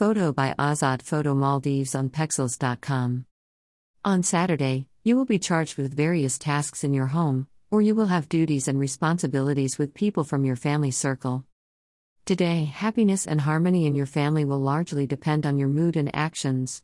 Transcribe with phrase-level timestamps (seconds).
[0.00, 3.26] Photo by Asad Photo Maldives on Pexels.com.
[4.02, 8.06] On Saturday, you will be charged with various tasks in your home, or you will
[8.06, 11.44] have duties and responsibilities with people from your family circle.
[12.24, 16.82] Today, happiness and harmony in your family will largely depend on your mood and actions.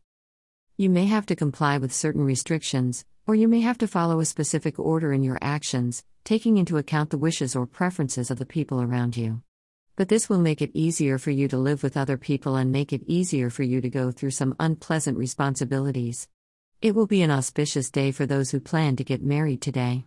[0.76, 4.26] You may have to comply with certain restrictions, or you may have to follow a
[4.26, 8.82] specific order in your actions, taking into account the wishes or preferences of the people
[8.82, 9.40] around you.
[9.96, 12.92] But this will make it easier for you to live with other people and make
[12.92, 16.28] it easier for you to go through some unpleasant responsibilities.
[16.82, 20.04] It will be an auspicious day for those who plan to get married today.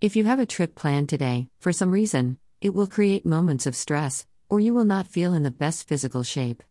[0.00, 3.76] If you have a trip planned today, for some reason, it will create moments of
[3.76, 6.62] stress, or you will not feel in the best physical shape.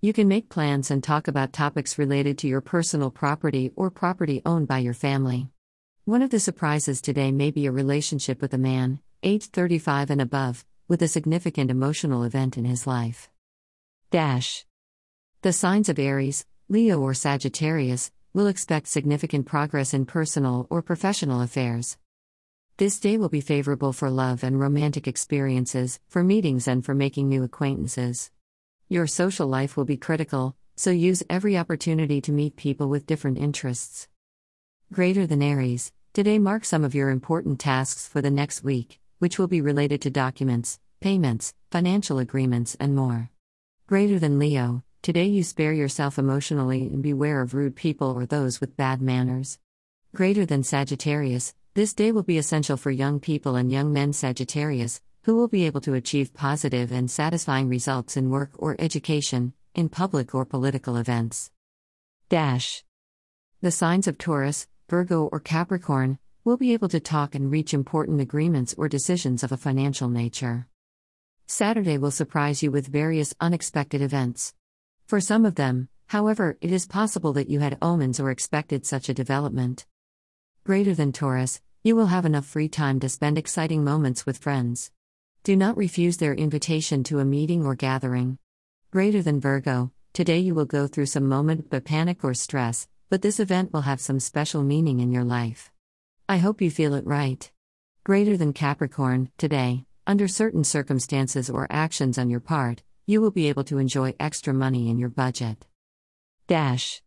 [0.00, 4.40] You can make plans and talk about topics related to your personal property or property
[4.46, 5.48] owned by your family.
[6.06, 10.22] One of the surprises today may be a relationship with a man, age 35 and
[10.22, 13.28] above, with a significant emotional event in his life.
[14.10, 14.64] Dash.
[15.42, 21.40] The signs of Aries, Leo, or Sagittarius will expect significant progress in personal or professional
[21.40, 21.96] affairs.
[22.76, 27.28] This day will be favorable for love and romantic experiences, for meetings, and for making
[27.28, 28.30] new acquaintances.
[28.88, 33.38] Your social life will be critical, so use every opportunity to meet people with different
[33.38, 34.08] interests.
[34.92, 39.38] Greater than Aries, today mark some of your important tasks for the next week, which
[39.38, 43.30] will be related to documents, payments, financial agreements, and more.
[43.86, 48.60] Greater than Leo, Today you spare yourself emotionally and beware of rude people or those
[48.60, 49.56] with bad manners.
[50.16, 55.00] Greater than Sagittarius, this day will be essential for young people and young men Sagittarius,
[55.22, 59.88] who will be able to achieve positive and satisfying results in work or education, in
[59.88, 61.52] public or political events.
[62.28, 62.82] Dash.
[63.62, 68.20] The signs of Taurus, Virgo, or Capricorn will be able to talk and reach important
[68.20, 70.68] agreements or decisions of a financial nature.
[71.48, 74.54] Saturday will surprise you with various unexpected events.
[75.06, 79.08] For some of them, however, it is possible that you had omens or expected such
[79.08, 79.86] a development.
[80.62, 84.92] Greater than Taurus, you will have enough free time to spend exciting moments with friends.
[85.42, 88.38] Do not refuse their invitation to a meeting or gathering.
[88.92, 93.22] Greater than Virgo, today you will go through some moment of panic or stress, but
[93.22, 95.72] this event will have some special meaning in your life.
[96.28, 97.48] I hope you feel it right.
[98.02, 103.48] Greater than Capricorn, today, under certain circumstances or actions on your part, you will be
[103.48, 105.66] able to enjoy extra money in your budget.
[106.48, 107.00] Dash.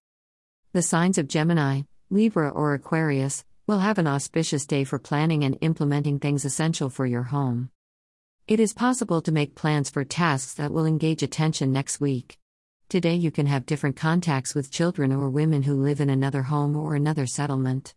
[0.72, 5.58] The signs of Gemini, Libra, or Aquarius will have an auspicious day for planning and
[5.60, 7.72] implementing things essential for your home.
[8.48, 12.38] It is possible to make plans for tasks that will engage attention next week.
[12.88, 16.78] Today, you can have different contacts with children or women who live in another home
[16.78, 17.96] or another settlement.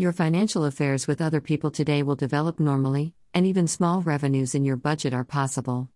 [0.00, 4.64] Your financial affairs with other people today will develop normally, and even small revenues in
[4.64, 5.88] your budget are possible.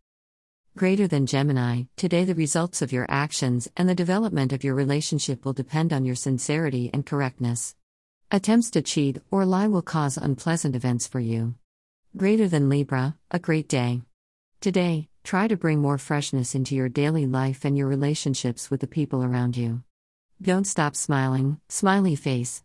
[0.77, 5.45] Greater than Gemini, today the results of your actions and the development of your relationship
[5.45, 7.77] will depend on your sincerity and correctness.
[8.33, 11.55] Attempts to cheat or lie will cause unpleasant events for you.
[12.17, 14.03] Greater than Libra, a great day.
[14.61, 18.89] Today, try to bring more freshness into your daily life and your relationships with the
[18.89, 19.85] people around you.
[20.41, 22.65] Don't stop smiling, smiley face.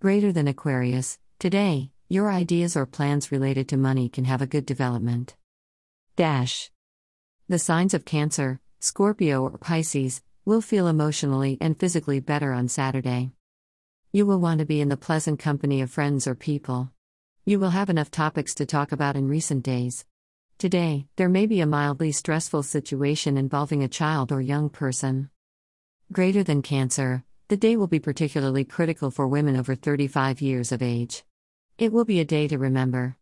[0.00, 4.64] Greater than Aquarius, today, your ideas or plans related to money can have a good
[4.64, 5.34] development.
[6.14, 6.70] Dash.
[7.48, 13.32] The signs of Cancer, Scorpio, or Pisces will feel emotionally and physically better on Saturday.
[14.12, 16.92] You will want to be in the pleasant company of friends or people.
[17.44, 20.04] You will have enough topics to talk about in recent days.
[20.58, 25.30] Today, there may be a mildly stressful situation involving a child or young person.
[26.12, 30.82] Greater than Cancer, the day will be particularly critical for women over 35 years of
[30.82, 31.24] age.
[31.78, 33.16] It will be a day to remember.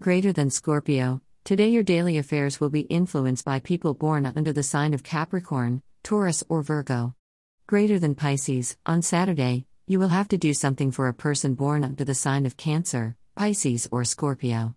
[0.00, 4.64] Greater than Scorpio, Today, your daily affairs will be influenced by people born under the
[4.64, 7.14] sign of Capricorn, Taurus, or Virgo.
[7.68, 11.84] Greater than Pisces, on Saturday, you will have to do something for a person born
[11.84, 14.74] under the sign of Cancer, Pisces, or Scorpio.